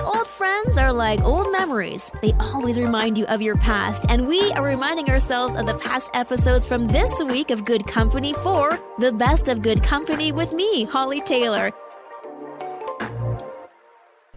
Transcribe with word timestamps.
Old 0.00 0.28
friends 0.28 0.78
are 0.78 0.92
like 0.92 1.20
old 1.22 1.50
memories. 1.50 2.10
They 2.22 2.32
always 2.34 2.78
remind 2.78 3.18
you 3.18 3.26
of 3.26 3.42
your 3.42 3.56
past, 3.56 4.06
and 4.08 4.26
we 4.28 4.52
are 4.52 4.64
reminding 4.64 5.10
ourselves 5.10 5.56
of 5.56 5.66
the 5.66 5.74
past 5.74 6.10
episodes 6.14 6.66
from 6.66 6.86
this 6.86 7.22
week 7.24 7.50
of 7.50 7.64
Good 7.64 7.86
Company 7.86 8.32
for 8.34 8.78
the 8.98 9.12
best 9.12 9.48
of 9.48 9.62
Good 9.62 9.82
Company 9.82 10.30
with 10.30 10.52
me, 10.52 10.84
Hollie 10.84 11.20
Taylor. 11.20 11.72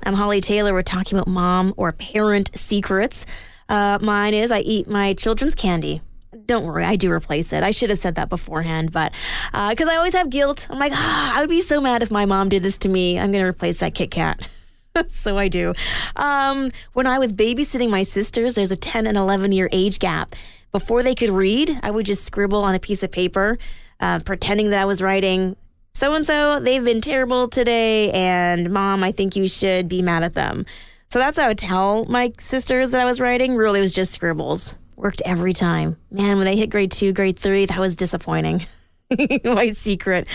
I'm 0.03 0.13
Hollie 0.13 0.41
Taylor. 0.41 0.73
We're 0.73 0.81
talking 0.81 1.17
about 1.17 1.28
mom 1.28 1.73
or 1.78 1.91
parent 1.91 2.51
secrets. 2.55 3.25
Uh, 3.69 3.99
mine 4.01 4.33
is 4.33 4.51
I 4.51 4.62
eat 4.62 4.87
my 4.87 5.13
children's 5.13 5.55
candy. 5.55 6.01
Don't 6.46 6.65
worry, 6.65 6.85
I 6.85 6.96
do 6.96 7.12
replace 7.12 7.53
it. 7.53 7.63
I 7.63 7.71
should 7.71 7.91
have 7.91 7.99
said 7.99 8.15
that 8.15 8.29
beforehand, 8.29 8.91
but 8.91 9.13
because 9.51 9.87
uh, 9.87 9.91
I 9.91 9.97
always 9.97 10.13
have 10.13 10.29
guilt, 10.29 10.67
I'm 10.69 10.79
like, 10.79 10.93
ah, 10.96 11.37
I 11.37 11.39
would 11.39 11.49
be 11.49 11.62
so 11.62 11.79
mad 11.79 12.01
if 12.03 12.09
my 12.09 12.25
mom 12.25 12.49
did 12.49 12.63
this 12.63 12.78
to 12.79 12.89
me. 12.89 13.19
I'm 13.19 13.31
going 13.31 13.43
to 13.43 13.49
replace 13.49 13.79
that 13.79 13.93
Kit 13.93 14.12
Kat. 14.12 14.47
so 15.08 15.37
I 15.37 15.47
do. 15.47 15.73
Um, 16.16 16.71
when 16.94 17.08
I 17.08 17.20
was 17.20 17.34
babysitting 17.34 17.90
my 17.90 18.04
sisters, 18.04 18.55
there's 18.55 18.72
a 18.72 18.76
10 18.76 19.08
and 19.08 19.17
11 19.17 19.52
year 19.52 19.70
age 19.72 20.00
gap. 20.00 20.36
Before 20.72 21.04
they 21.04 21.16
could 21.16 21.30
read, 21.30 21.80
I 21.84 21.91
would 21.91 22.05
just 22.05 22.23
scribble 22.23 22.64
on 22.64 22.76
a 22.76 22.80
piece 22.80 23.04
of 23.04 23.12
paper, 23.12 23.58
uh, 24.00 24.22
pretending 24.23 24.70
that 24.70 24.80
I 24.80 24.86
was 24.86 25.02
writing, 25.02 25.58
so 25.94 26.14
and 26.14 26.26
so, 26.26 26.59
they've 26.59 26.84
been 26.84 27.02
terrible 27.02 27.50
today, 27.50 28.12
and 28.12 28.72
mom, 28.72 29.04
I 29.04 29.12
think 29.12 29.36
you 29.36 29.48
should 29.48 29.90
be 29.90 30.02
mad 30.02 30.23
at 30.23 30.34
them. 30.34 30.66
So 31.09 31.20
that's 31.20 31.38
how 31.38 31.44
I 31.44 31.48
would 31.50 31.58
tell 31.58 32.05
my 32.05 32.31
sisters 32.39 32.92
that 32.92 33.02
I 33.02 33.05
was 33.05 33.20
writing. 33.20 33.55
Really, 33.55 33.81
was 33.81 33.94
just 33.94 34.14
scribbles. 34.14 34.76
Worked 34.95 35.22
every 35.26 35.52
time. 35.52 35.98
Man, 36.09 36.38
when 36.38 36.45
they 36.45 36.55
hit 36.55 36.70
grade 36.70 36.92
two, 36.92 37.12
grade 37.12 37.38
three, 37.38 37.66
that 37.66 37.80
was 37.80 37.95
disappointing. 37.95 38.66
my 39.44 39.72
secret 39.72 40.28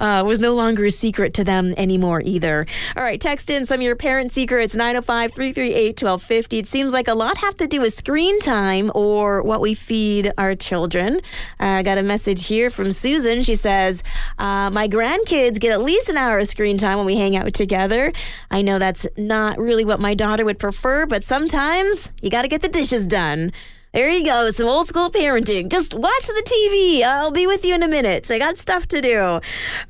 uh, 0.00 0.22
was 0.26 0.40
no 0.40 0.54
longer 0.54 0.86
a 0.86 0.90
secret 0.90 1.34
to 1.34 1.44
them 1.44 1.74
anymore 1.76 2.22
either. 2.24 2.66
All 2.96 3.02
right, 3.02 3.20
text 3.20 3.50
in 3.50 3.66
some 3.66 3.76
of 3.76 3.82
your 3.82 3.96
parent 3.96 4.32
secrets 4.32 4.74
905 4.74 5.32
338 5.32 6.02
1250. 6.02 6.58
It 6.58 6.66
seems 6.66 6.92
like 6.92 7.08
a 7.08 7.14
lot 7.14 7.38
have 7.38 7.56
to 7.56 7.66
do 7.66 7.80
with 7.80 7.94
screen 7.94 8.38
time 8.40 8.90
or 8.94 9.42
what 9.42 9.60
we 9.60 9.74
feed 9.74 10.32
our 10.36 10.54
children. 10.54 11.16
Uh, 11.60 11.66
I 11.66 11.82
got 11.82 11.98
a 11.98 12.02
message 12.02 12.46
here 12.46 12.70
from 12.70 12.92
Susan. 12.92 13.42
She 13.42 13.54
says, 13.54 14.02
uh, 14.38 14.70
My 14.70 14.88
grandkids 14.88 15.58
get 15.60 15.72
at 15.72 15.82
least 15.82 16.08
an 16.08 16.16
hour 16.16 16.38
of 16.38 16.48
screen 16.48 16.78
time 16.78 16.98
when 16.98 17.06
we 17.06 17.16
hang 17.16 17.36
out 17.36 17.52
together. 17.54 18.12
I 18.50 18.62
know 18.62 18.78
that's 18.78 19.06
not 19.16 19.58
really 19.58 19.84
what 19.84 20.00
my 20.00 20.14
daughter 20.14 20.44
would 20.44 20.58
prefer, 20.58 21.06
but 21.06 21.24
sometimes 21.24 22.12
you 22.20 22.30
got 22.30 22.42
to 22.42 22.48
get 22.48 22.62
the 22.62 22.68
dishes 22.68 23.06
done. 23.06 23.52
There 23.92 24.08
you 24.08 24.24
go, 24.24 24.50
some 24.50 24.68
old 24.68 24.88
school 24.88 25.10
parenting. 25.10 25.68
Just 25.68 25.92
watch 25.92 26.26
the 26.26 26.42
TV. 26.46 27.02
I'll 27.02 27.30
be 27.30 27.46
with 27.46 27.62
you 27.62 27.74
in 27.74 27.82
a 27.82 27.88
minute. 27.88 28.30
I 28.30 28.38
got 28.38 28.56
stuff 28.56 28.86
to 28.88 29.02
do. 29.02 29.38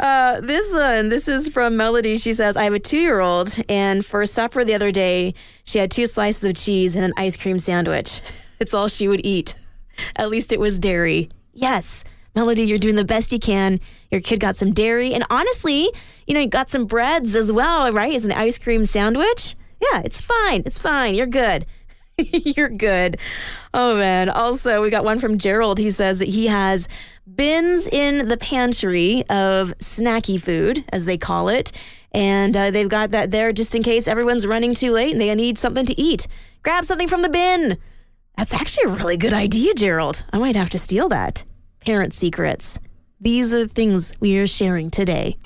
Uh, 0.00 0.40
this 0.40 0.74
one, 0.74 1.08
this 1.08 1.28
is 1.28 1.46
from 1.46 1.76
Melody. 1.76 2.16
She 2.16 2.32
says, 2.32 2.56
I 2.56 2.64
have 2.64 2.72
a 2.72 2.80
two 2.80 2.98
year 2.98 3.20
old, 3.20 3.56
and 3.68 4.04
for 4.04 4.26
supper 4.26 4.64
the 4.64 4.74
other 4.74 4.90
day, 4.90 5.34
she 5.62 5.78
had 5.78 5.92
two 5.92 6.06
slices 6.06 6.42
of 6.42 6.56
cheese 6.56 6.96
and 6.96 7.04
an 7.04 7.12
ice 7.16 7.36
cream 7.36 7.58
sandwich. 7.58 8.20
It's 8.58 8.74
all 8.74 8.86
she 8.86 9.08
would 9.08 9.26
eat. 9.26 9.56
At 10.14 10.30
least 10.30 10.52
it 10.52 10.60
was 10.60 10.78
dairy. 10.78 11.30
Yes. 11.52 12.04
Melody, 12.36 12.62
you're 12.62 12.78
doing 12.78 12.94
the 12.94 13.04
best 13.04 13.32
you 13.32 13.40
can. 13.40 13.80
Your 14.12 14.20
kid 14.20 14.38
got 14.38 14.56
some 14.56 14.72
dairy, 14.72 15.12
and 15.12 15.24
honestly, 15.30 15.90
you 16.28 16.34
know, 16.34 16.40
you 16.40 16.46
got 16.46 16.70
some 16.70 16.84
breads 16.86 17.34
as 17.34 17.50
well, 17.50 17.90
right? 17.92 18.14
It's 18.14 18.24
an 18.24 18.30
ice 18.30 18.58
cream 18.58 18.86
sandwich. 18.86 19.56
Yeah, 19.80 20.02
it's 20.04 20.20
fine. 20.20 20.62
It's 20.64 20.78
fine. 20.78 21.16
You're 21.16 21.26
good. 21.26 21.66
You're 22.56 22.68
good. 22.68 23.18
Oh 23.74 23.96
man. 23.96 24.28
Also, 24.28 24.82
we 24.82 24.90
got 24.90 25.04
one 25.04 25.18
from 25.18 25.38
Gerald. 25.38 25.78
He 25.78 25.90
says 25.90 26.18
that 26.18 26.28
he 26.28 26.46
has 26.46 26.88
bins 27.32 27.86
in 27.86 28.28
the 28.28 28.36
pantry 28.36 29.20
of 29.28 29.76
snacky 29.78 30.40
food, 30.40 30.84
as 30.92 31.04
they 31.04 31.16
call 31.18 31.48
it. 31.48 31.72
And 32.12 32.56
uh, 32.56 32.70
they've 32.70 32.88
got 32.88 33.10
that 33.12 33.30
there 33.30 33.52
just 33.52 33.74
in 33.74 33.82
case 33.82 34.06
everyone's 34.06 34.46
running 34.46 34.74
too 34.74 34.92
late 34.92 35.12
and 35.12 35.20
they 35.20 35.34
need 35.34 35.58
something 35.58 35.86
to 35.86 36.00
eat. 36.00 36.26
Grab 36.62 36.84
something 36.84 37.08
from 37.08 37.22
the 37.22 37.28
bin. 37.28 37.78
That's 38.36 38.52
actually 38.52 38.92
a 38.92 38.94
really 38.96 39.16
good 39.16 39.34
idea, 39.34 39.74
Gerald. 39.74 40.24
I 40.32 40.38
might 40.38 40.56
have 40.56 40.70
to 40.70 40.78
steal 40.78 41.08
that. 41.08 41.44
Parent 41.80 42.14
secrets. 42.14 42.78
These 43.20 43.54
are 43.54 43.66
things 43.66 44.12
we 44.20 44.38
are 44.38 44.46
sharing 44.46 44.90
today. 44.90 45.36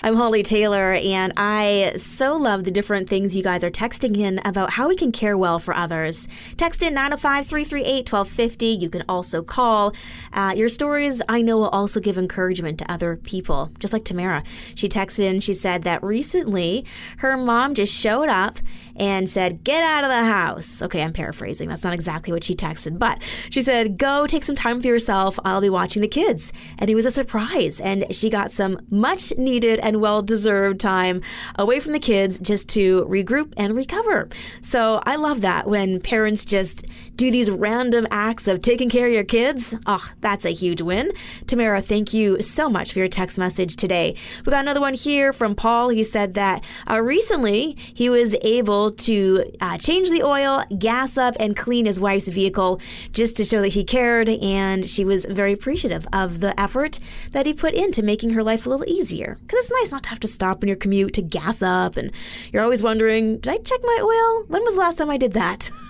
I'm 0.00 0.14
Hollie 0.14 0.44
Taylor, 0.44 0.92
and 0.92 1.32
I 1.36 1.94
so 1.96 2.36
love 2.36 2.62
the 2.62 2.70
different 2.70 3.08
things 3.08 3.36
you 3.36 3.42
guys 3.42 3.64
are 3.64 3.70
texting 3.70 4.16
in 4.16 4.40
about 4.44 4.70
how 4.70 4.86
we 4.88 4.94
can 4.94 5.10
care 5.10 5.36
well 5.36 5.58
for 5.58 5.74
others. 5.74 6.28
Text 6.56 6.84
in 6.84 6.94
905 6.94 7.48
338 7.48 8.12
1250. 8.12 8.66
You 8.66 8.90
can 8.90 9.02
also 9.08 9.42
call. 9.42 9.92
Uh, 10.32 10.54
your 10.56 10.68
stories, 10.68 11.20
I 11.28 11.42
know, 11.42 11.58
will 11.58 11.68
also 11.70 11.98
give 11.98 12.16
encouragement 12.16 12.78
to 12.78 12.90
other 12.90 13.16
people, 13.16 13.72
just 13.80 13.92
like 13.92 14.04
Tamara. 14.04 14.44
She 14.76 14.88
texted 14.88 15.24
in, 15.24 15.40
she 15.40 15.52
said 15.52 15.82
that 15.82 16.00
recently 16.04 16.84
her 17.16 17.36
mom 17.36 17.74
just 17.74 17.92
showed 17.92 18.28
up 18.28 18.60
and 18.98 19.28
said, 19.28 19.64
Get 19.64 19.82
out 19.82 20.04
of 20.04 20.10
the 20.10 20.24
house. 20.24 20.82
Okay, 20.82 21.02
I'm 21.02 21.12
paraphrasing. 21.12 21.68
That's 21.68 21.84
not 21.84 21.94
exactly 21.94 22.32
what 22.32 22.44
she 22.44 22.54
texted, 22.54 22.98
but 22.98 23.20
she 23.50 23.62
said, 23.62 23.98
Go 23.98 24.26
take 24.26 24.44
some 24.44 24.56
time 24.56 24.80
for 24.80 24.88
yourself. 24.88 25.38
I'll 25.44 25.60
be 25.60 25.70
watching 25.70 26.02
the 26.02 26.08
kids. 26.08 26.52
And 26.78 26.90
it 26.90 26.94
was 26.94 27.06
a 27.06 27.10
surprise. 27.10 27.80
And 27.80 28.14
she 28.14 28.30
got 28.30 28.52
some 28.52 28.78
much 28.90 29.36
needed 29.36 29.80
and 29.88 30.02
well 30.02 30.20
deserved 30.20 30.78
time 30.78 31.22
away 31.56 31.80
from 31.80 31.92
the 31.92 31.98
kids 31.98 32.38
just 32.38 32.68
to 32.68 33.06
regroup 33.06 33.54
and 33.56 33.74
recover. 33.74 34.28
So 34.60 35.00
I 35.04 35.16
love 35.16 35.40
that 35.40 35.66
when 35.66 36.00
parents 36.00 36.44
just 36.44 36.84
do 37.16 37.30
these 37.30 37.50
random 37.50 38.06
acts 38.10 38.46
of 38.46 38.60
taking 38.60 38.90
care 38.90 39.06
of 39.06 39.12
your 39.12 39.24
kids. 39.24 39.74
Oh, 39.86 40.06
that's 40.20 40.44
a 40.44 40.50
huge 40.50 40.82
win. 40.82 41.10
Tamara, 41.46 41.80
thank 41.80 42.12
you 42.12 42.40
so 42.42 42.68
much 42.68 42.92
for 42.92 42.98
your 42.98 43.08
text 43.08 43.38
message 43.38 43.76
today. 43.76 44.14
We 44.44 44.50
got 44.50 44.60
another 44.60 44.80
one 44.80 44.94
here 44.94 45.32
from 45.32 45.54
Paul. 45.54 45.88
He 45.88 46.02
said 46.02 46.34
that 46.34 46.62
uh, 46.88 47.00
recently 47.02 47.76
he 47.94 48.10
was 48.10 48.36
able 48.42 48.90
to 48.90 49.50
uh, 49.60 49.78
change 49.78 50.10
the 50.10 50.22
oil, 50.22 50.64
gas 50.78 51.16
up, 51.16 51.34
and 51.40 51.56
clean 51.56 51.86
his 51.86 51.98
wife's 51.98 52.28
vehicle 52.28 52.80
just 53.12 53.36
to 53.38 53.44
show 53.44 53.62
that 53.62 53.68
he 53.68 53.84
cared. 53.84 54.28
And 54.28 54.86
she 54.86 55.04
was 55.04 55.24
very 55.24 55.52
appreciative 55.54 56.06
of 56.12 56.40
the 56.40 56.58
effort 56.60 57.00
that 57.32 57.46
he 57.46 57.54
put 57.54 57.72
into 57.74 58.02
making 58.02 58.30
her 58.30 58.42
life 58.42 58.66
a 58.66 58.68
little 58.68 58.88
easier. 58.88 59.38
Because 59.40 59.60
it's 59.60 59.70
nice 59.80 59.92
not 59.92 60.02
to 60.04 60.08
have 60.10 60.20
to 60.20 60.28
stop 60.28 60.62
in 60.62 60.68
your 60.68 60.76
commute 60.76 61.14
to 61.14 61.22
gas 61.22 61.62
up. 61.62 61.96
And 61.96 62.10
you're 62.52 62.62
always 62.62 62.82
wondering, 62.82 63.38
did 63.38 63.48
I 63.48 63.56
check 63.56 63.80
my 63.82 63.98
oil? 64.02 64.44
When 64.48 64.62
was 64.62 64.74
the 64.74 64.80
last 64.80 64.98
time 64.98 65.10
I 65.10 65.16
did 65.16 65.32
that? 65.34 65.70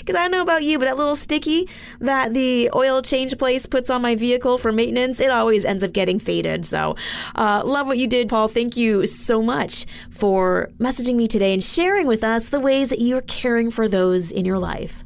Because 0.00 0.16
I 0.16 0.22
don't 0.22 0.32
know 0.32 0.42
about 0.42 0.64
you, 0.64 0.76
but 0.76 0.86
that 0.86 0.96
little 0.96 1.14
sticky 1.14 1.68
that 2.00 2.34
the 2.34 2.68
oil 2.74 3.00
change 3.00 3.38
place 3.38 3.64
puts 3.64 3.90
on 3.90 4.02
my 4.02 4.16
vehicle 4.16 4.58
for 4.58 4.72
maintenance, 4.72 5.20
it 5.20 5.30
always 5.30 5.64
ends 5.64 5.84
up 5.84 5.92
getting 5.92 6.18
faded. 6.18 6.64
So, 6.64 6.96
uh, 7.36 7.62
love 7.64 7.86
what 7.86 7.96
you 7.96 8.08
did, 8.08 8.28
Paul. 8.28 8.48
Thank 8.48 8.76
you 8.76 9.06
so 9.06 9.40
much 9.40 9.86
for 10.10 10.68
messaging 10.80 11.14
me 11.14 11.28
today 11.28 11.54
and 11.54 11.62
sharing 11.62 12.08
with 12.08 12.24
us 12.24 12.48
the 12.48 12.58
ways 12.58 12.90
that 12.90 13.00
you're 13.00 13.20
caring 13.22 13.70
for 13.70 13.86
those 13.86 14.32
in 14.32 14.44
your 14.44 14.58
life. 14.58 15.04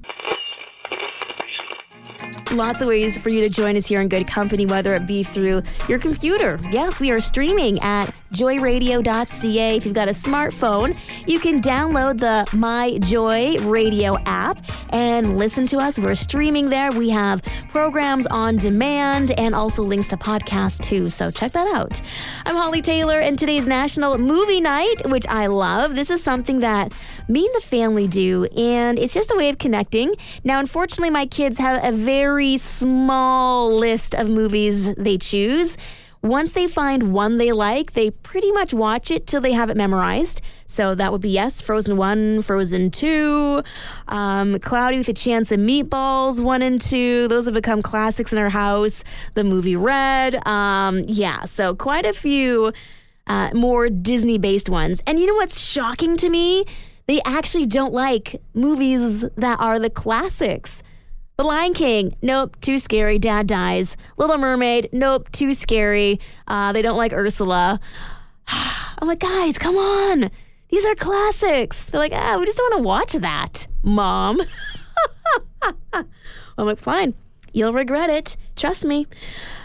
Lots 2.56 2.80
of 2.80 2.88
ways 2.88 3.18
for 3.18 3.28
you 3.28 3.42
to 3.42 3.50
join 3.50 3.76
us 3.76 3.84
here 3.84 4.00
in 4.00 4.08
good 4.08 4.26
company, 4.26 4.64
whether 4.64 4.94
it 4.94 5.06
be 5.06 5.22
through 5.22 5.62
your 5.90 5.98
computer. 5.98 6.58
Yes, 6.72 6.98
we 6.98 7.10
are 7.10 7.20
streaming 7.20 7.78
at 7.80 8.14
joyradio.ca. 8.32 9.76
If 9.76 9.84
you've 9.84 9.94
got 9.94 10.08
a 10.08 10.12
smartphone, 10.12 10.98
you 11.26 11.38
can 11.38 11.60
download 11.60 12.18
the 12.18 12.46
My 12.56 12.98
Joy 12.98 13.56
Radio 13.58 14.18
app 14.26 14.64
and 14.90 15.38
listen 15.38 15.66
to 15.66 15.78
us. 15.78 15.98
We're 15.98 16.14
streaming 16.14 16.68
there. 16.68 16.92
We 16.92 17.10
have 17.10 17.42
programs 17.68 18.26
on 18.26 18.56
demand 18.56 19.32
and 19.38 19.54
also 19.54 19.82
links 19.82 20.08
to 20.08 20.16
podcasts 20.16 20.80
too. 20.82 21.08
So 21.08 21.30
check 21.30 21.52
that 21.52 21.66
out. 21.74 22.00
I'm 22.44 22.56
Hollie 22.56 22.82
Taylor, 22.82 23.20
and 23.20 23.38
today's 23.38 23.66
National 23.66 24.18
Movie 24.18 24.60
Night, 24.60 25.06
which 25.06 25.26
I 25.28 25.46
love. 25.46 25.94
This 25.94 26.10
is 26.10 26.22
something 26.22 26.60
that 26.60 26.92
me 27.28 27.46
and 27.46 27.54
the 27.54 27.66
family 27.66 28.08
do, 28.08 28.44
and 28.56 28.98
it's 28.98 29.14
just 29.14 29.30
a 29.30 29.36
way 29.36 29.48
of 29.48 29.58
connecting. 29.58 30.14
Now, 30.44 30.58
unfortunately, 30.58 31.10
my 31.10 31.26
kids 31.26 31.58
have 31.58 31.84
a 31.84 31.96
very 31.96 32.56
small 32.56 33.74
list 33.74 34.14
of 34.14 34.28
movies 34.28 34.94
they 34.94 35.18
choose. 35.18 35.76
Once 36.28 36.52
they 36.52 36.66
find 36.66 37.12
one 37.12 37.38
they 37.38 37.52
like, 37.52 37.92
they 37.92 38.10
pretty 38.10 38.50
much 38.52 38.74
watch 38.74 39.10
it 39.10 39.26
till 39.26 39.40
they 39.40 39.52
have 39.52 39.70
it 39.70 39.76
memorized. 39.76 40.40
So 40.66 40.94
that 40.94 41.12
would 41.12 41.20
be 41.20 41.30
yes, 41.30 41.60
Frozen 41.60 41.96
1, 41.96 42.42
Frozen 42.42 42.90
2, 42.90 43.62
um, 44.08 44.58
Cloudy 44.58 44.98
with 44.98 45.08
a 45.08 45.12
Chance 45.12 45.52
of 45.52 45.60
Meatballs 45.60 46.40
1 46.40 46.62
and 46.62 46.80
2. 46.80 47.28
Those 47.28 47.44
have 47.44 47.54
become 47.54 47.82
classics 47.82 48.32
in 48.32 48.38
our 48.38 48.50
house. 48.50 49.04
The 49.34 49.44
movie 49.44 49.76
Red. 49.76 50.46
Um, 50.46 51.04
yeah, 51.06 51.44
so 51.44 51.74
quite 51.74 52.04
a 52.04 52.12
few 52.12 52.72
uh, 53.26 53.50
more 53.54 53.88
Disney 53.88 54.38
based 54.38 54.68
ones. 54.68 55.00
And 55.06 55.18
you 55.20 55.26
know 55.26 55.34
what's 55.34 55.60
shocking 55.60 56.16
to 56.16 56.28
me? 56.28 56.64
They 57.06 57.20
actually 57.24 57.66
don't 57.66 57.92
like 57.92 58.40
movies 58.54 59.24
that 59.36 59.60
are 59.60 59.78
the 59.78 59.90
classics. 59.90 60.82
The 61.38 61.44
Lion 61.44 61.74
King, 61.74 62.16
nope, 62.22 62.58
too 62.62 62.78
scary. 62.78 63.18
Dad 63.18 63.46
dies. 63.46 63.98
Little 64.16 64.38
Mermaid, 64.38 64.88
nope, 64.90 65.30
too 65.32 65.52
scary. 65.52 66.18
Uh, 66.48 66.72
they 66.72 66.80
don't 66.80 66.96
like 66.96 67.12
Ursula. 67.12 67.78
I'm 68.48 69.06
like, 69.06 69.18
guys, 69.20 69.58
come 69.58 69.76
on. 69.76 70.30
These 70.70 70.86
are 70.86 70.94
classics. 70.94 71.90
They're 71.90 72.00
like, 72.00 72.14
ah, 72.14 72.38
we 72.38 72.46
just 72.46 72.56
don't 72.56 72.70
want 72.70 72.80
to 72.80 72.88
watch 72.88 73.22
that, 73.22 73.66
Mom. 73.82 74.40
I'm 75.92 76.06
like, 76.56 76.78
fine. 76.78 77.12
You'll 77.52 77.74
regret 77.74 78.08
it. 78.08 78.38
Trust 78.56 78.86
me. 78.86 79.06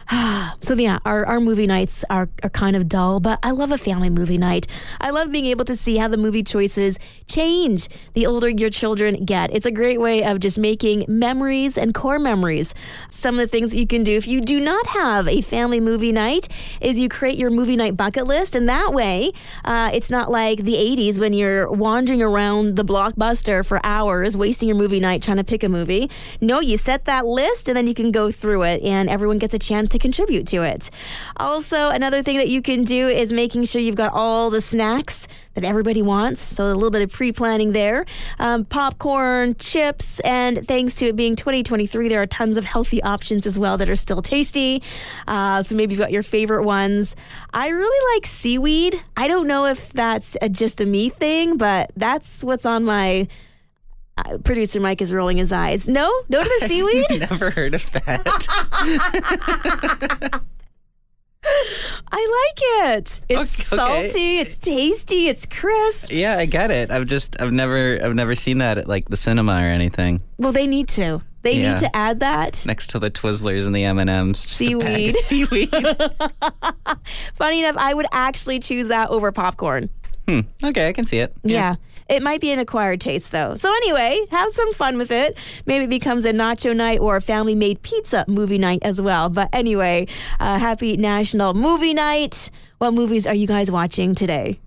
So 0.63 0.75
yeah, 0.75 0.99
our, 1.05 1.25
our 1.25 1.39
movie 1.39 1.65
nights 1.65 2.05
are, 2.09 2.29
are 2.43 2.49
kind 2.49 2.75
of 2.75 2.87
dull, 2.87 3.19
but 3.19 3.39
I 3.41 3.49
love 3.49 3.71
a 3.71 3.79
family 3.79 4.11
movie 4.11 4.37
night. 4.37 4.67
I 4.99 5.09
love 5.09 5.31
being 5.31 5.45
able 5.45 5.65
to 5.65 5.75
see 5.75 5.97
how 5.97 6.07
the 6.07 6.17
movie 6.17 6.43
choices 6.43 6.99
change 7.27 7.89
the 8.13 8.27
older 8.27 8.47
your 8.47 8.69
children 8.69 9.25
get. 9.25 9.51
It's 9.51 9.65
a 9.65 9.71
great 9.71 9.99
way 9.99 10.23
of 10.23 10.39
just 10.39 10.59
making 10.59 11.05
memories 11.07 11.79
and 11.79 11.95
core 11.95 12.19
memories. 12.19 12.75
Some 13.09 13.35
of 13.35 13.39
the 13.39 13.47
things 13.47 13.71
that 13.71 13.77
you 13.77 13.87
can 13.87 14.03
do 14.03 14.15
if 14.15 14.27
you 14.27 14.39
do 14.39 14.59
not 14.59 14.85
have 14.87 15.27
a 15.27 15.41
family 15.41 15.79
movie 15.79 16.11
night 16.11 16.47
is 16.79 16.99
you 16.99 17.09
create 17.09 17.39
your 17.39 17.49
movie 17.49 17.75
night 17.75 17.97
bucket 17.97 18.27
list, 18.27 18.55
and 18.55 18.69
that 18.69 18.93
way 18.93 19.31
uh, 19.65 19.89
it's 19.91 20.11
not 20.11 20.29
like 20.29 20.59
the 20.59 20.75
80s 20.75 21.17
when 21.17 21.33
you're 21.33 21.71
wandering 21.71 22.21
around 22.21 22.75
the 22.75 22.85
blockbuster 22.85 23.65
for 23.65 23.79
hours, 23.83 24.37
wasting 24.37 24.67
your 24.69 24.77
movie 24.77 24.99
night 24.99 25.23
trying 25.23 25.37
to 25.37 25.43
pick 25.43 25.63
a 25.63 25.69
movie. 25.69 26.09
No, 26.39 26.59
you 26.59 26.77
set 26.77 27.05
that 27.05 27.25
list 27.25 27.67
and 27.67 27.75
then 27.75 27.87
you 27.87 27.95
can 27.95 28.11
go 28.11 28.29
through 28.29 28.61
it, 28.63 28.83
and 28.83 29.09
everyone 29.09 29.39
gets 29.39 29.55
a 29.55 29.59
chance 29.59 29.89
to 29.91 29.99
contribute 29.99 30.47
to 30.47 30.63
it. 30.63 30.89
Also, 31.37 31.89
another 31.89 32.23
thing 32.23 32.37
that 32.37 32.49
you 32.49 32.61
can 32.61 32.83
do 32.83 33.07
is 33.07 33.31
making 33.31 33.65
sure 33.65 33.81
you've 33.81 33.95
got 33.95 34.11
all 34.13 34.49
the 34.49 34.61
snacks 34.61 35.27
that 35.53 35.63
everybody 35.63 36.01
wants. 36.01 36.41
So 36.41 36.65
a 36.65 36.73
little 36.73 36.91
bit 36.91 37.01
of 37.01 37.11
pre 37.11 37.31
planning 37.31 37.73
there. 37.73 38.05
Um, 38.39 38.65
popcorn, 38.65 39.55
chips, 39.55 40.19
and 40.21 40.65
thanks 40.67 40.95
to 40.97 41.07
it 41.07 41.15
being 41.15 41.35
2023, 41.35 42.07
there 42.07 42.21
are 42.21 42.27
tons 42.27 42.57
of 42.57 42.65
healthy 42.65 43.01
options 43.03 43.45
as 43.45 43.59
well 43.59 43.77
that 43.77 43.89
are 43.89 43.95
still 43.95 44.21
tasty. 44.21 44.81
Uh, 45.27 45.61
so 45.61 45.75
maybe 45.75 45.93
you've 45.93 45.99
got 46.01 46.11
your 46.11 46.23
favorite 46.23 46.63
ones. 46.63 47.15
I 47.53 47.67
really 47.67 48.15
like 48.15 48.25
seaweed. 48.25 49.01
I 49.17 49.27
don't 49.27 49.47
know 49.47 49.65
if 49.65 49.91
that's 49.93 50.37
a, 50.41 50.49
just 50.49 50.81
a 50.81 50.85
me 50.85 51.09
thing, 51.09 51.57
but 51.57 51.91
that's 51.95 52.43
what's 52.43 52.65
on 52.65 52.83
my. 52.83 53.27
Uh, 54.17 54.37
producer 54.39 54.79
Mike 54.79 55.01
is 55.01 55.13
rolling 55.13 55.37
his 55.37 55.51
eyes. 55.51 55.87
No, 55.87 56.11
no 56.29 56.41
to 56.41 56.49
the 56.59 56.67
seaweed. 56.69 57.05
Never 57.31 57.49
heard 57.49 57.73
of 57.75 57.89
that. 57.91 58.47
I 62.13 62.51
like 62.53 62.97
it. 62.97 63.21
It's 63.29 63.55
Okay. 63.71 63.75
salty. 63.77 64.37
It's 64.39 64.57
tasty. 64.57 65.27
It's 65.27 65.45
crisp. 65.47 66.11
yeah, 66.11 66.37
I 66.37 66.45
get 66.45 66.69
it. 66.71 66.91
I've 66.91 67.07
just 67.07 67.35
I've 67.41 67.51
never 67.51 67.99
I've 68.03 68.13
never 68.13 68.35
seen 68.35 68.59
that 68.59 68.77
at 68.77 68.87
like 68.87 69.09
the 69.09 69.17
cinema 69.17 69.53
or 69.53 69.65
anything. 69.69 70.21
Well, 70.37 70.51
they 70.51 70.67
need 70.67 70.87
to. 70.89 71.21
They 71.41 71.53
Yeah. 71.53 71.71
need 71.73 71.79
to 71.79 71.95
add 71.95 72.19
that. 72.19 72.63
Next 72.67 72.91
to 72.91 72.99
the 72.99 73.09
Twizzlers 73.09 73.65
and 73.65 73.75
the 73.75 73.83
M 73.85 73.97
and 73.97 74.09
M's. 74.09 74.37
Seaweed. 74.39 75.15
Seaweed. 75.15 75.73
Funny 77.33 77.59
enough, 77.63 77.77
I 77.77 77.95
would 77.95 78.05
actually 78.11 78.59
choose 78.59 78.89
that 78.89 79.09
over 79.09 79.31
popcorn. 79.31 79.89
Hmm. 80.39 80.65
Okay, 80.65 80.87
I 80.87 80.93
can 80.93 81.05
see 81.05 81.19
it. 81.19 81.33
Yeah. 81.43 81.75
It 82.09 82.21
might 82.21 82.41
be 82.41 82.51
an 82.51 82.59
acquired 82.59 82.99
taste 82.99 83.31
though. 83.31 83.55
So 83.55 83.69
anyway, 83.69 84.19
have 84.31 84.51
some 84.51 84.73
fun 84.73 84.97
with 84.97 85.11
it. 85.11 85.37
Maybe 85.65 85.85
it 85.85 85.89
becomes 85.89 86.25
a 86.25 86.33
nacho 86.33 86.75
night 86.75 86.99
or 86.99 87.15
a 87.15 87.21
family 87.21 87.55
made 87.55 87.81
pizza 87.83 88.25
movie 88.27 88.57
night 88.57 88.79
as 88.81 89.01
well. 89.01 89.29
But 89.29 89.47
anyway, 89.53 90.07
uh, 90.41 90.59
happy 90.59 90.97
National 90.97 91.53
Movie 91.53 91.93
Night. 91.93 92.49
What 92.79 92.93
movies 92.93 93.25
are 93.25 93.33
you 93.33 93.47
guys 93.47 93.71
watching 93.71 94.13
today? 94.13 94.59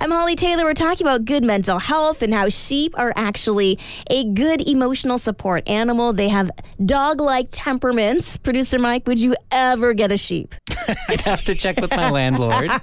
I'm 0.00 0.12
Hollie 0.12 0.36
Taylor. 0.36 0.62
We're 0.62 0.74
talking 0.74 1.04
about 1.04 1.24
good 1.24 1.42
mental 1.42 1.80
health 1.80 2.22
and 2.22 2.32
how 2.32 2.48
sheep 2.48 2.96
are 2.96 3.12
actually 3.16 3.80
a 4.08 4.22
good 4.24 4.60
emotional 4.68 5.18
support 5.18 5.68
animal. 5.68 6.12
They 6.12 6.28
have 6.28 6.52
dog 6.86 7.20
like 7.20 7.48
temperaments. 7.50 8.36
Producer 8.36 8.78
Mike, 8.78 9.08
would 9.08 9.18
you 9.18 9.34
ever 9.50 9.94
get 9.94 10.12
a 10.12 10.16
sheep? 10.16 10.54
I'd 11.08 11.22
have 11.22 11.42
to 11.42 11.54
check 11.56 11.80
with 11.80 11.90
my 11.90 12.10
landlord. 12.12 12.70
Uh, 12.70 12.78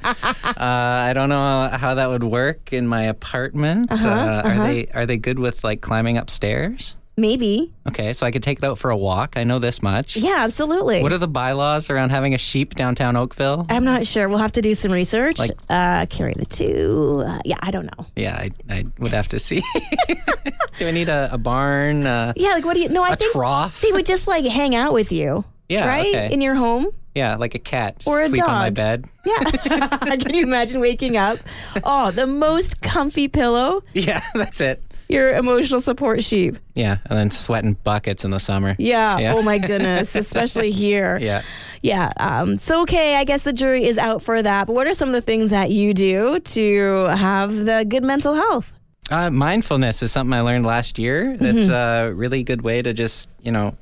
I 0.57 1.13
don't 1.13 1.29
know 1.29 1.69
how 1.71 1.95
that 1.95 2.09
would 2.09 2.25
work 2.25 2.73
in 2.73 2.85
my 2.85 3.03
apartment. 3.03 3.93
Uh-huh, 3.93 4.07
uh 4.07 4.41
Are 4.43 4.67
they 4.67 4.87
are 4.87 5.05
they 5.05 5.17
good 5.17 5.39
with 5.39 5.63
like 5.63 5.79
climbing 5.79 6.17
upstairs? 6.17 6.97
Maybe. 7.17 7.71
Okay, 7.87 8.11
so 8.11 8.25
I 8.25 8.31
could 8.31 8.43
take 8.43 8.57
it 8.57 8.63
out 8.65 8.77
for 8.77 8.89
a 8.89 8.97
walk. 8.97 9.37
I 9.37 9.45
know 9.45 9.57
this 9.57 9.81
much. 9.81 10.17
Yeah, 10.17 10.35
absolutely. 10.39 11.01
What 11.01 11.13
are 11.13 11.17
the 11.17 11.27
bylaws 11.29 11.89
around 11.89 12.09
having 12.09 12.33
a 12.33 12.37
sheep 12.37 12.75
downtown 12.75 13.15
Oakville? 13.15 13.65
I'm 13.69 13.85
not 13.85 14.05
sure. 14.05 14.27
We'll 14.27 14.39
have 14.39 14.51
to 14.53 14.61
do 14.61 14.73
some 14.75 14.91
research. 14.91 15.39
Like- 15.39 15.51
uh, 15.69 16.05
carry 16.07 16.33
the 16.33 16.45
two. 16.45 17.23
Uh, 17.25 17.39
yeah, 17.45 17.57
I 17.61 17.71
don't 17.71 17.85
know. 17.85 18.05
Yeah, 18.17 18.35
I, 18.35 18.51
I 18.69 18.85
would 18.99 19.13
have 19.13 19.29
to 19.29 19.39
see. 19.39 19.63
Do 20.77 20.87
I 20.89 20.91
need 20.91 21.07
a, 21.07 21.29
a 21.31 21.37
barn? 21.37 22.05
Uh, 22.05 22.33
Yeah, 22.35 22.49
like 22.49 22.65
what 22.65 22.73
do 22.73 22.81
you? 22.81 22.89
No, 22.89 23.01
I 23.01 23.11
a 23.11 23.15
think 23.15 23.31
trough? 23.31 23.79
they 23.79 23.93
would 23.93 24.05
just 24.05 24.27
like 24.27 24.43
hang 24.43 24.75
out 24.75 24.91
with 24.91 25.09
you. 25.13 25.45
Yeah, 25.69 25.87
Right 25.87 26.07
okay. 26.13 26.29
in 26.33 26.41
your 26.41 26.55
home. 26.55 26.87
Yeah, 27.15 27.35
like 27.37 27.55
a 27.55 27.59
cat. 27.59 28.03
Or 28.05 28.21
a 28.21 28.27
sleep 28.27 28.43
on 28.43 28.49
my 28.59 28.69
bed. 28.71 29.05
Yeah. 29.25 29.39
Can 30.17 30.35
you 30.35 30.43
imagine 30.43 30.81
waking 30.81 31.15
up? 31.17 31.39
Oh, 31.83 32.11
the 32.11 32.27
most 32.27 32.81
comfy 32.81 33.27
pillow. 33.27 33.81
Yeah, 33.93 34.21
that's 34.35 34.59
it. 34.61 34.83
Your 35.07 35.33
emotional 35.33 35.81
support 35.81 36.23
sheep. 36.23 36.57
Yeah, 36.73 36.97
and 37.05 37.17
then 37.17 37.31
sweating 37.31 37.73
buckets 37.83 38.25
in 38.25 38.31
the 38.31 38.39
summer. 38.39 38.75
Yeah. 38.79 39.17
Yeah. 39.19 39.33
Oh 39.35 39.41
my 39.41 39.57
goodness, 39.57 40.15
especially 40.15 40.71
here. 40.71 41.17
Yeah. 41.21 41.43
Yeah. 41.81 42.11
Um, 42.17 42.57
so, 42.57 42.81
okay, 42.81 43.15
I 43.15 43.23
guess 43.23 43.43
the 43.43 43.53
jury 43.53 43.85
is 43.85 43.97
out 43.97 44.23
for 44.23 44.41
that. 44.41 44.67
But 44.67 44.73
what 44.73 44.87
are 44.87 44.93
some 44.93 45.09
of 45.09 45.13
the 45.13 45.21
things 45.21 45.51
that 45.51 45.69
you 45.69 45.93
do 45.93 46.39
to 46.39 47.05
have 47.15 47.55
the 47.55 47.85
good 47.87 48.03
mental 48.03 48.33
health? 48.33 48.73
Uh, 49.11 49.29
mindfulness 49.29 50.01
is 50.01 50.11
something 50.11 50.33
I 50.33 50.41
learned 50.41 50.65
last 50.65 50.97
year. 50.97 51.25
Mm-hmm. 51.25 51.43
That's 51.43 51.69
a 51.69 52.11
really 52.11 52.43
good 52.43 52.63
way 52.63 52.81
to 52.81 52.91
just, 52.93 53.29
you 53.43 53.51
know, 53.51 53.77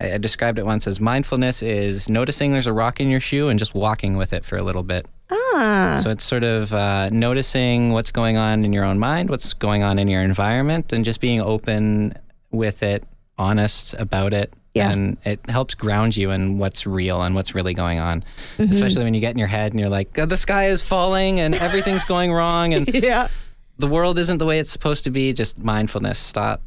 I, 0.00 0.14
I 0.14 0.18
described 0.18 0.58
it 0.58 0.64
once 0.64 0.86
as 0.86 0.98
mindfulness 0.98 1.62
is 1.62 2.08
noticing 2.08 2.52
there's 2.52 2.66
a 2.66 2.72
rock 2.72 3.00
in 3.00 3.10
your 3.10 3.20
shoe 3.20 3.48
and 3.48 3.58
just 3.58 3.74
walking 3.74 4.16
with 4.16 4.32
it 4.32 4.44
for 4.44 4.56
a 4.56 4.62
little 4.62 4.82
bit. 4.82 5.06
Ah. 5.30 6.00
So 6.02 6.10
it's 6.10 6.24
sort 6.24 6.44
of 6.44 6.72
uh, 6.72 7.10
noticing 7.10 7.90
what's 7.92 8.10
going 8.10 8.36
on 8.36 8.64
in 8.64 8.72
your 8.72 8.84
own 8.84 8.98
mind, 8.98 9.30
what's 9.30 9.52
going 9.52 9.82
on 9.82 9.98
in 9.98 10.08
your 10.08 10.22
environment, 10.22 10.92
and 10.92 11.04
just 11.04 11.20
being 11.20 11.40
open 11.40 12.14
with 12.50 12.82
it, 12.82 13.04
honest 13.38 13.94
about 13.94 14.32
it. 14.32 14.52
Yeah. 14.74 14.90
And 14.90 15.16
it 15.24 15.40
helps 15.50 15.74
ground 15.74 16.16
you 16.16 16.30
in 16.30 16.58
what's 16.58 16.86
real 16.86 17.22
and 17.22 17.34
what's 17.34 17.54
really 17.54 17.74
going 17.74 17.98
on. 17.98 18.22
Mm-hmm. 18.56 18.70
Especially 18.70 19.02
when 19.04 19.14
you 19.14 19.20
get 19.20 19.32
in 19.32 19.38
your 19.38 19.48
head 19.48 19.72
and 19.72 19.80
you're 19.80 19.88
like, 19.88 20.16
"Oh, 20.16 20.26
the 20.26 20.36
sky 20.36 20.66
is 20.68 20.82
falling 20.84 21.40
and 21.40 21.54
everything's 21.66 22.04
going 22.04 22.32
wrong 22.32 22.72
and 22.74 22.86
Yeah. 22.94 23.28
the 23.78 23.88
world 23.88 24.16
isn't 24.18 24.38
the 24.38 24.46
way 24.46 24.60
it's 24.60 24.70
supposed 24.70 25.02
to 25.04 25.10
be. 25.10 25.32
Just 25.32 25.58
mindfulness. 25.58 26.20
Stop, 26.20 26.62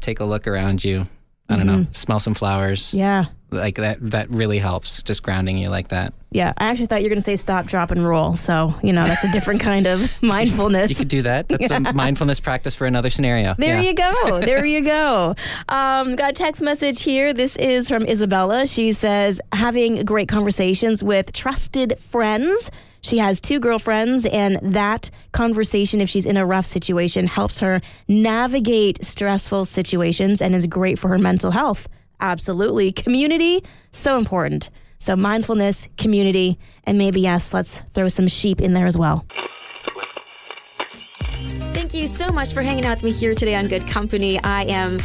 take 0.00 0.20
a 0.20 0.24
look 0.24 0.46
around 0.46 0.84
you. 0.84 1.06
I 1.48 1.56
don't 1.56 1.66
know, 1.66 1.84
smell 1.90 2.20
some 2.20 2.34
flowers. 2.34 2.88
Mm-hmm. 2.90 2.98
Yeah. 2.98 3.24
Like 3.50 3.76
that, 3.76 3.98
that 4.10 4.30
really 4.30 4.58
helps, 4.58 5.02
just 5.02 5.22
grounding 5.22 5.58
you 5.58 5.68
like 5.70 5.88
that. 5.88 6.12
Yeah, 6.32 6.52
I 6.58 6.66
actually 6.66 6.86
thought 6.86 7.00
you 7.00 7.06
were 7.06 7.10
going 7.10 7.18
to 7.18 7.22
say 7.22 7.34
stop, 7.36 7.66
drop, 7.66 7.90
and 7.90 8.06
roll. 8.06 8.36
So, 8.36 8.72
you 8.84 8.92
know, 8.92 9.04
that's 9.04 9.24
a 9.24 9.32
different 9.32 9.60
kind 9.60 9.86
of 9.86 10.10
mindfulness. 10.22 10.90
You 10.90 10.94
could 10.96 11.08
do 11.08 11.22
that. 11.22 11.48
That's 11.48 11.70
a 11.72 11.80
mindfulness 11.94 12.38
practice 12.38 12.74
for 12.76 12.86
another 12.86 13.10
scenario. 13.10 13.54
There 13.58 13.80
Yeah. 13.80 13.88
you 13.88 13.94
go. 13.94 14.40
There 14.40 14.64
you 14.64 14.82
go. 14.84 15.34
Um, 15.68 16.14
got 16.14 16.30
a 16.30 16.32
text 16.34 16.62
message 16.62 17.02
here. 17.02 17.32
This 17.32 17.56
is 17.56 17.88
from 17.88 18.04
Isabella. 18.06 18.66
She 18.66 18.92
says, 18.92 19.40
having 19.52 20.04
great 20.04 20.28
conversations 20.28 21.02
with 21.02 21.32
trusted 21.32 21.98
friends. 21.98 22.70
She 23.02 23.16
has 23.16 23.40
two 23.40 23.58
girlfriends, 23.58 24.26
and 24.26 24.58
that 24.62 25.10
conversation, 25.32 26.02
if 26.02 26.10
she's 26.10 26.26
in 26.26 26.36
a 26.36 26.44
rough 26.44 26.66
situation, 26.66 27.26
helps 27.26 27.58
her 27.60 27.80
navigate 28.06 29.02
stressful 29.04 29.64
situations 29.64 30.40
and 30.42 30.54
is 30.54 30.66
great 30.66 30.98
for 30.98 31.08
her 31.08 31.18
mental 31.18 31.50
health. 31.50 31.88
Absolutely. 32.20 32.92
Community, 32.92 33.62
so 33.90 34.18
important. 34.18 34.70
So, 34.98 35.16
mindfulness, 35.16 35.88
community, 35.96 36.58
and 36.84 36.98
maybe, 36.98 37.22
yes, 37.22 37.54
let's 37.54 37.80
throw 37.94 38.08
some 38.08 38.28
sheep 38.28 38.60
in 38.60 38.74
there 38.74 38.86
as 38.86 38.98
well. 38.98 39.24
Thank 41.72 41.94
you 41.94 42.06
so 42.06 42.28
much 42.28 42.52
for 42.52 42.62
hanging 42.62 42.84
out 42.84 42.98
with 42.98 43.04
me 43.04 43.10
here 43.10 43.34
today 43.34 43.54
on 43.54 43.66
Good 43.66 43.86
Company. 43.88 44.38
I 44.42 44.64
am 44.64 44.98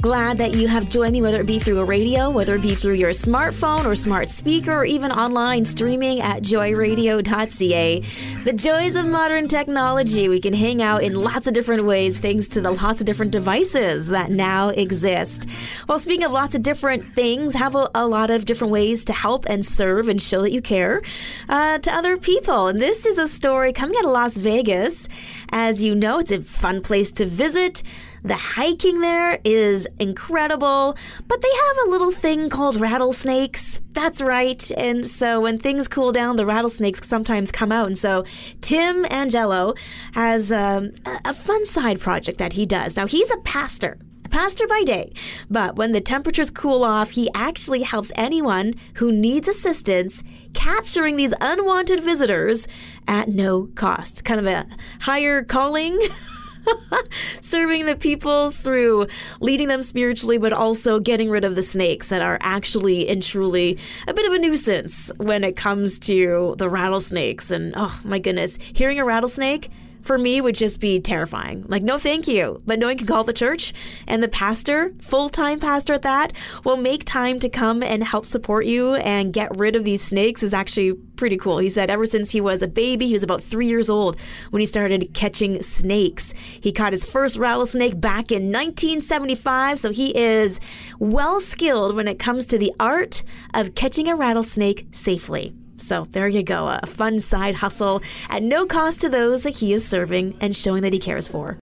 glad 0.00 0.38
that 0.38 0.54
you 0.54 0.68
have 0.68 0.88
joined 0.88 1.12
me, 1.12 1.22
whether 1.22 1.40
it 1.40 1.46
be 1.46 1.58
through 1.58 1.78
a 1.78 1.84
radio, 1.84 2.30
whether 2.30 2.54
it 2.54 2.62
be 2.62 2.74
through 2.74 2.94
your 2.94 3.10
smartphone 3.10 3.84
or 3.84 3.94
smart 3.94 4.30
speaker, 4.30 4.72
or 4.72 4.84
even 4.84 5.10
online 5.10 5.64
streaming 5.64 6.20
at 6.20 6.42
joyradio.ca. 6.42 8.00
The 8.44 8.52
joys 8.52 8.96
of 8.96 9.06
modern 9.06 9.48
technology. 9.48 10.28
We 10.28 10.40
can 10.40 10.54
hang 10.54 10.82
out 10.82 11.02
in 11.02 11.14
lots 11.14 11.46
of 11.46 11.54
different 11.54 11.84
ways 11.84 12.18
thanks 12.18 12.48
to 12.48 12.60
the 12.60 12.70
lots 12.70 13.00
of 13.00 13.06
different 13.06 13.32
devices 13.32 14.08
that 14.08 14.30
now 14.30 14.68
exist. 14.68 15.48
Well, 15.88 15.98
speaking 15.98 16.24
of 16.24 16.32
lots 16.32 16.54
of 16.54 16.62
different 16.62 17.14
things, 17.14 17.54
have 17.54 17.74
a, 17.74 17.90
a 17.94 18.06
lot 18.06 18.30
of 18.30 18.44
different 18.44 18.72
ways 18.72 19.04
to 19.06 19.12
help 19.12 19.46
and 19.48 19.64
serve 19.64 20.08
and 20.08 20.20
show 20.20 20.42
that 20.42 20.52
you 20.52 20.62
care 20.62 21.02
uh, 21.48 21.78
to 21.78 21.94
other 21.94 22.16
people. 22.16 22.68
And 22.68 22.80
this 22.80 23.06
is 23.06 23.18
a 23.18 23.28
story 23.28 23.72
coming 23.72 23.96
out 23.98 24.04
of 24.04 24.10
Las 24.10 24.36
Vegas. 24.36 25.08
As 25.50 25.82
you 25.82 25.94
know, 25.94 26.18
it's 26.18 26.32
a 26.32 26.42
fun 26.42 26.82
place 26.82 27.10
to 27.12 27.26
visit. 27.26 27.82
The 28.22 28.36
hiking 28.36 29.00
there 29.00 29.38
is 29.44 29.86
incredible, 29.98 30.96
but 31.26 31.40
they 31.40 31.48
have 31.48 31.86
a 31.86 31.90
little 31.90 32.12
thing 32.12 32.50
called 32.50 32.76
rattlesnakes. 32.76 33.80
That's 33.92 34.20
right. 34.20 34.70
And 34.76 35.06
so 35.06 35.40
when 35.40 35.58
things 35.58 35.88
cool 35.88 36.12
down, 36.12 36.36
the 36.36 36.46
rattlesnakes 36.46 37.06
sometimes 37.06 37.52
come 37.52 37.72
out. 37.72 37.86
And 37.86 37.98
so 37.98 38.24
Tim 38.60 39.06
Angelo 39.10 39.74
has 40.12 40.50
um, 40.50 40.92
a 41.24 41.34
fun 41.34 41.64
side 41.66 42.00
project 42.00 42.38
that 42.38 42.54
he 42.54 42.66
does. 42.66 42.96
Now, 42.96 43.06
he's 43.06 43.30
a 43.30 43.38
pastor 43.38 43.98
pastor 44.36 44.66
by 44.66 44.82
day, 44.84 45.12
but 45.48 45.76
when 45.76 45.92
the 45.92 46.00
temperatures 46.00 46.50
cool 46.50 46.84
off, 46.84 47.12
he 47.12 47.30
actually 47.34 47.82
helps 47.82 48.12
anyone 48.16 48.74
who 48.94 49.10
needs 49.10 49.48
assistance 49.48 50.22
capturing 50.52 51.16
these 51.16 51.32
unwanted 51.40 52.02
visitors 52.02 52.68
at 53.08 53.28
no 53.28 53.66
cost. 53.74 54.24
Kind 54.24 54.40
of 54.40 54.46
a 54.46 54.66
higher 55.00 55.42
calling. 55.42 55.98
serving 57.40 57.86
the 57.86 57.96
people 57.96 58.50
through 58.50 59.06
leading 59.40 59.68
them 59.68 59.82
spiritually, 59.82 60.38
but 60.38 60.52
also 60.52 61.00
getting 61.00 61.30
rid 61.30 61.44
of 61.44 61.54
the 61.54 61.62
snakes 61.62 62.08
that 62.08 62.22
are 62.22 62.38
actually 62.40 63.08
and 63.08 63.22
truly 63.22 63.78
a 64.06 64.14
bit 64.14 64.26
of 64.26 64.32
a 64.32 64.38
nuisance 64.38 65.10
when 65.16 65.44
it 65.44 65.56
comes 65.56 65.98
to 66.00 66.54
the 66.58 66.68
rattlesnakes. 66.68 67.50
And 67.50 67.72
oh 67.76 68.00
my 68.04 68.18
goodness, 68.18 68.58
hearing 68.74 68.98
a 68.98 69.04
rattlesnake 69.04 69.70
for 70.06 70.18
me 70.18 70.40
would 70.40 70.54
just 70.54 70.80
be 70.80 71.00
terrifying. 71.00 71.64
Like, 71.68 71.82
no, 71.82 71.98
thank 71.98 72.28
you. 72.28 72.62
But 72.64 72.78
no 72.78 72.86
one 72.86 72.98
can 72.98 73.06
call 73.06 73.24
the 73.24 73.32
church 73.32 73.72
and 74.06 74.22
the 74.22 74.28
pastor, 74.28 74.92
full 75.00 75.28
time 75.28 75.60
pastor 75.60 75.94
at 75.94 76.02
that, 76.02 76.32
will 76.64 76.76
make 76.76 77.04
time 77.04 77.40
to 77.40 77.48
come 77.48 77.82
and 77.82 78.02
help 78.04 78.26
support 78.26 78.66
you 78.66 78.94
and 78.96 79.32
get 79.32 79.56
rid 79.56 79.76
of 79.76 79.84
these 79.84 80.02
snakes 80.02 80.42
is 80.42 80.54
actually 80.54 80.94
pretty 81.16 81.36
cool. 81.36 81.58
He 81.58 81.68
said 81.68 81.90
ever 81.90 82.06
since 82.06 82.30
he 82.30 82.40
was 82.40 82.62
a 82.62 82.68
baby, 82.68 83.06
he 83.06 83.12
was 83.14 83.22
about 83.22 83.42
three 83.42 83.66
years 83.66 83.90
old 83.90 84.18
when 84.50 84.60
he 84.60 84.66
started 84.66 85.12
catching 85.14 85.62
snakes. 85.62 86.32
He 86.60 86.72
caught 86.72 86.92
his 86.92 87.04
first 87.04 87.36
rattlesnake 87.36 88.00
back 88.00 88.30
in 88.30 88.52
1975, 88.52 89.78
so 89.78 89.90
he 89.90 90.16
is 90.16 90.60
well 90.98 91.40
skilled 91.40 91.94
when 91.96 92.08
it 92.08 92.18
comes 92.18 92.46
to 92.46 92.58
the 92.58 92.72
art 92.78 93.22
of 93.54 93.74
catching 93.74 94.08
a 94.08 94.14
rattlesnake 94.14 94.86
safely. 94.92 95.54
So 95.76 96.04
there 96.04 96.28
you 96.28 96.42
go, 96.42 96.68
a 96.68 96.86
fun 96.86 97.20
side 97.20 97.56
hustle 97.56 98.02
at 98.28 98.42
no 98.42 98.66
cost 98.66 99.00
to 99.02 99.08
those 99.08 99.42
that 99.42 99.58
he 99.58 99.72
is 99.72 99.86
serving 99.86 100.36
and 100.40 100.54
showing 100.54 100.82
that 100.82 100.92
he 100.92 100.98
cares 100.98 101.28
for. 101.28 101.58